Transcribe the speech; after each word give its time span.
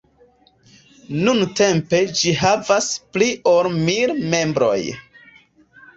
Nuntempe 1.27 1.99
ĝi 2.21 2.33
havas 2.41 2.89
pli 3.19 3.29
ol 3.55 3.73
mil 3.77 4.19
membroj. 4.33 4.77